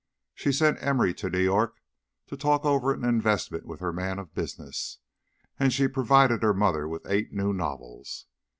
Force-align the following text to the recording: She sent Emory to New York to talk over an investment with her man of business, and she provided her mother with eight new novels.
She 0.33 0.51
sent 0.51 0.81
Emory 0.81 1.13
to 1.13 1.29
New 1.29 1.37
York 1.43 1.75
to 2.25 2.35
talk 2.35 2.65
over 2.65 2.91
an 2.91 3.05
investment 3.05 3.67
with 3.67 3.81
her 3.81 3.93
man 3.93 4.17
of 4.17 4.33
business, 4.33 4.97
and 5.59 5.71
she 5.71 5.87
provided 5.87 6.41
her 6.41 6.55
mother 6.55 6.87
with 6.87 7.05
eight 7.05 7.33
new 7.33 7.53
novels. 7.53 8.25